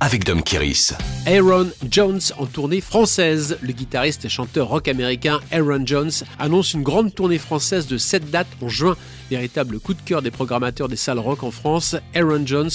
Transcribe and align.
avec 0.00 0.24
Dom 0.24 0.42
Kiris. 0.42 0.92
Aaron 1.26 1.68
Jones 1.90 2.20
en 2.38 2.46
tournée 2.46 2.80
française. 2.80 3.58
Le 3.62 3.72
guitariste 3.72 4.24
et 4.24 4.28
chanteur 4.28 4.68
rock 4.68 4.88
américain 4.88 5.40
Aaron 5.50 5.86
Jones 5.86 6.10
annonce 6.38 6.74
une 6.74 6.82
grande 6.82 7.14
tournée 7.14 7.38
française 7.38 7.86
de 7.86 7.96
7 7.96 8.30
dates 8.30 8.46
en 8.60 8.68
juin. 8.68 8.96
Véritable 9.30 9.80
coup 9.80 9.94
de 9.94 10.00
cœur 10.02 10.22
des 10.22 10.30
programmateurs 10.30 10.88
des 10.88 10.96
salles 10.96 11.18
rock 11.18 11.42
en 11.42 11.50
France, 11.50 11.96
Aaron 12.14 12.46
Jones 12.46 12.70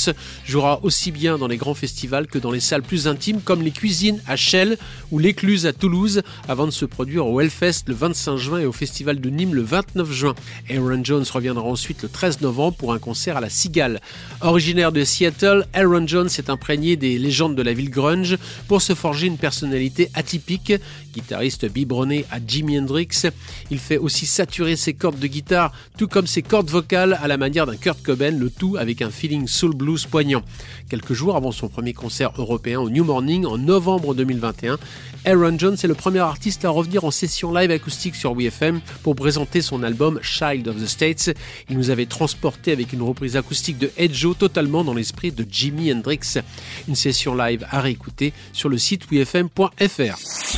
jouera 0.46 0.84
aussi 0.84 1.12
bien 1.12 1.38
dans 1.38 1.48
les 1.48 1.56
grands 1.56 1.76
festivals 1.76 2.28
que 2.28 2.40
dans 2.40 2.52
les 2.52 2.60
salles 2.60 2.82
plus 2.82 3.08
intimes 3.08 3.40
comme 3.40 3.62
les 3.62 3.72
Cuisines 3.72 4.22
à 4.28 4.36
Chelles 4.36 4.78
ou 5.12 5.20
l'Écluse 5.20 5.66
à 5.66 5.72
Toulouse 5.72 6.24
avant 6.50 6.66
de 6.66 6.72
se 6.72 6.84
produire 6.84 7.26
au 7.28 7.40
Hellfest 7.40 7.84
le 7.88 7.94
25 7.94 8.36
juin 8.36 8.60
et 8.60 8.66
au 8.66 8.74
Festival 8.74 9.22
de 9.22 9.30
Nîmes 9.30 9.56
le 9.56 9.62
29 9.62 10.12
juin. 10.12 10.36
Aaron 10.70 11.04
Jones 11.04 11.26
reviendra 11.32 11.64
ensuite 11.64 12.04
le 12.04 12.10
13 12.10 12.42
novembre 12.42 12.76
pour 12.76 12.94
un 12.94 13.00
concert 13.00 13.38
à 13.38 13.42
la 13.42 13.50
Cigale. 13.50 14.02
Originaire 14.42 14.92
de 14.92 15.06
Seattle, 15.06 15.66
Aaron 15.74 16.06
Jones 16.06 16.30
s'est 16.30 16.50
imprégné 16.50 16.98
des 16.98 17.11
légendes 17.18 17.56
de 17.56 17.62
la 17.62 17.74
ville 17.74 17.90
grunge 17.90 18.38
pour 18.68 18.82
se 18.82 18.94
forger 18.94 19.28
une 19.28 19.38
personnalité 19.38 20.10
atypique. 20.14 20.74
Guitariste 21.14 21.66
biberonné 21.70 22.26
à 22.32 22.38
Jimi 22.46 22.80
Hendrix, 22.80 23.28
il 23.70 23.80
fait 23.80 23.98
aussi 23.98 24.26
saturer 24.26 24.76
ses 24.76 24.94
cordes 24.94 25.20
de 25.20 25.28
guitare, 25.28 25.74
tout 25.98 26.08
comme 26.08 26.28
ses 26.28 26.42
cordes 26.42 26.70
vocales 26.70 27.20
à 27.22 27.28
la 27.28 27.38
manière 27.38 27.66
d'un 27.66 27.76
Kurt 27.76 28.02
Cobain, 28.02 28.32
le 28.32 28.50
tout 28.50 28.78
avec 28.78 29.02
un 29.02 29.12
feeling 29.12 29.48
soul 29.48 29.76
blues 29.76 30.06
poignant. 30.06 30.44
Quelques 30.90 31.14
jours 31.14 31.36
avant 31.36 31.52
son 31.52 31.68
premier 31.68 31.94
concert 31.94 32.32
européen 32.38 32.80
au 32.80 32.90
New 32.90 33.04
Morning 33.04 33.46
en 33.46 33.58
novembre 33.58 34.16
2021, 34.16 34.78
Aaron 35.26 35.58
Jones 35.58 35.78
est 35.82 35.88
le 35.88 35.94
premier 35.94 36.20
artiste 36.20 36.66
à 36.66 36.70
revenir 36.70 37.04
en 37.04 37.12
session 37.12 37.54
live 37.54 37.70
acoustique 37.70 38.16
sur 38.16 38.32
WFM 38.32 38.82
pour 39.04 39.16
présenter 39.16 39.62
son 39.62 39.84
album 39.84 40.20
Child 40.24 40.68
of 40.68 40.82
the 40.82 40.88
States. 40.88 41.32
Il 41.70 41.78
nous 41.78 41.90
avait 41.90 42.08
transporté 42.08 42.72
avec 42.72 42.92
une 42.94 43.02
reprise 43.04 43.36
acoustique 43.36 43.78
de 43.78 43.92
Ed 43.98 44.14
Joe 44.14 44.38
totalement 44.38 44.84
dans 44.84 44.94
l'esprit 44.94 45.32
de 45.32 45.46
Jimi 45.50 45.92
Hendrix. 45.94 46.40
Une 46.88 46.96
session 47.02 47.36
live 47.36 47.66
à 47.70 47.82
réécouter 47.82 48.34
sur 48.54 48.70
le 48.70 48.78
site 48.78 49.10
wfm.fr. 49.12 50.51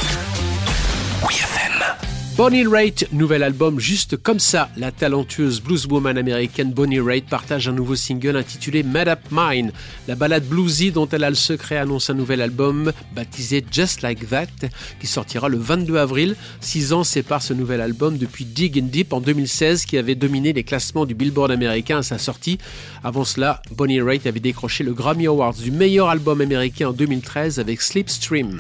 Bonnie 2.35 2.65
Raitt, 2.65 3.07
nouvel 3.11 3.43
album 3.43 3.79
juste 3.79 4.17
comme 4.17 4.39
ça. 4.39 4.67
La 4.75 4.91
talentueuse 4.91 5.61
blueswoman 5.61 6.17
américaine 6.17 6.71
Bonnie 6.71 6.99
Raitt 6.99 7.29
partage 7.29 7.67
un 7.67 7.73
nouveau 7.73 7.95
single 7.95 8.35
intitulé 8.35 8.81
Mad 8.81 9.07
Up 9.07 9.19
Mine. 9.29 9.71
La 10.07 10.15
balade 10.15 10.43
bluesy 10.43 10.91
dont 10.91 11.07
elle 11.07 11.25
a 11.25 11.29
le 11.29 11.35
secret 11.35 11.77
annonce 11.77 12.09
un 12.09 12.15
nouvel 12.15 12.41
album 12.41 12.91
baptisé 13.15 13.63
Just 13.71 14.01
Like 14.01 14.27
That 14.29 14.47
qui 14.99 15.05
sortira 15.05 15.47
le 15.47 15.59
22 15.59 15.95
avril. 15.97 16.35
Six 16.59 16.91
ans 16.91 17.03
séparent 17.03 17.43
ce 17.43 17.53
nouvel 17.53 17.81
album 17.81 18.17
depuis 18.17 18.45
Dig 18.45 18.79
and 18.81 18.87
Deep 18.87 19.13
en 19.13 19.21
2016 19.21 19.85
qui 19.85 19.99
avait 19.99 20.15
dominé 20.15 20.53
les 20.53 20.63
classements 20.63 21.05
du 21.05 21.13
Billboard 21.13 21.51
américain 21.51 21.99
à 21.99 22.03
sa 22.03 22.17
sortie. 22.17 22.57
Avant 23.03 23.25
cela, 23.25 23.61
Bonnie 23.75 24.01
Raitt 24.01 24.25
avait 24.25 24.39
décroché 24.39 24.83
le 24.83 24.93
Grammy 24.93 25.27
Awards 25.27 25.53
du 25.53 25.69
meilleur 25.69 26.09
album 26.09 26.41
américain 26.41 26.89
en 26.89 26.93
2013 26.93 27.59
avec 27.59 27.79
Slipstream. 27.83 28.59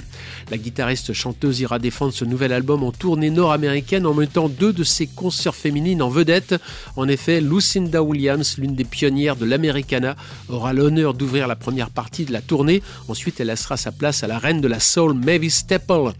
La 0.51 0.59
guitariste 0.59 1.13
chanteuse 1.13 1.59
ira 1.59 1.79
défendre 1.79 2.13
ce 2.13 2.23
nouvel 2.23 2.53
album 2.53 2.83
en 2.83 2.91
tournée 2.91 3.31
nord-américaine 3.31 3.62
américaine 3.63 4.05
en 4.05 4.13
mettant 4.13 4.49
deux 4.49 4.73
de 4.73 4.83
ses 4.83 5.07
concerts 5.07 5.55
féminines 5.55 6.01
en 6.01 6.09
vedette. 6.09 6.55
En 6.97 7.07
effet, 7.07 7.39
Lucinda 7.39 8.03
Williams, 8.03 8.57
l'une 8.57 8.75
des 8.75 8.83
pionnières 8.83 9.37
de 9.37 9.45
l'Americana, 9.45 10.17
aura 10.49 10.73
l'honneur 10.73 11.13
d'ouvrir 11.13 11.47
la 11.47 11.55
première 11.55 11.89
partie 11.89 12.25
de 12.25 12.33
la 12.33 12.41
tournée. 12.41 12.83
Ensuite, 13.07 13.39
elle 13.39 13.47
laissera 13.47 13.77
sa 13.77 13.93
place 13.93 14.21
à 14.21 14.27
la 14.27 14.37
reine 14.37 14.59
de 14.59 14.67
la 14.67 14.81
soul, 14.81 15.13
Mavis 15.13 15.51
Staple. 15.51 16.11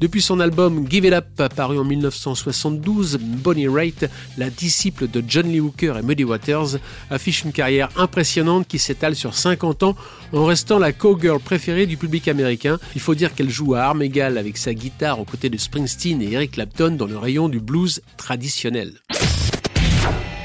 Depuis 0.00 0.22
son 0.22 0.40
album 0.40 0.86
Give 0.88 1.04
It 1.04 1.12
Up, 1.12 1.52
paru 1.54 1.78
en 1.78 1.84
1972, 1.84 3.18
Bonnie 3.20 3.68
Raitt, 3.68 4.08
la 4.38 4.48
disciple 4.48 5.08
de 5.08 5.22
John 5.26 5.46
Lee 5.46 5.60
Hooker 5.60 5.98
et 5.98 6.02
Muddy 6.02 6.24
Waters, 6.24 6.78
affiche 7.10 7.44
une 7.44 7.52
carrière 7.52 7.90
impressionnante 7.96 8.66
qui 8.66 8.78
s'étale 8.78 9.16
sur 9.16 9.34
50 9.34 9.82
ans 9.82 9.96
en 10.32 10.44
restant 10.44 10.78
la 10.78 10.92
cowgirl 10.92 11.40
préférée 11.40 11.86
du 11.86 11.96
public 11.96 12.28
américain. 12.28 12.78
Il 12.94 13.00
faut 13.00 13.14
dire 13.14 13.34
qu'elle 13.34 13.50
joue 13.50 13.74
à 13.74 13.82
armes 13.82 14.02
égales 14.02 14.38
avec 14.38 14.56
sa 14.56 14.72
guitare 14.72 15.20
aux 15.20 15.24
côtés 15.24 15.50
de 15.50 15.58
Springsteen 15.58 16.22
et 16.22 16.32
Eric 16.32 16.52
Clapton 16.52 16.85
dans 16.90 17.06
le 17.06 17.18
rayon 17.18 17.48
du 17.48 17.58
blues 17.58 18.02
traditionnel. 18.16 19.00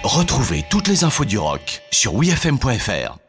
Retrouvez 0.03 0.63
toutes 0.69 0.87
les 0.87 1.03
infos 1.03 1.25
du 1.25 1.37
rock 1.37 1.83
sur 1.91 2.15
wfm.fr. 2.15 3.19